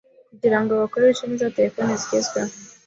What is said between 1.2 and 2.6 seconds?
neza terefone zigezweho.